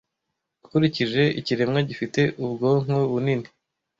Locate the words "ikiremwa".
1.39-1.79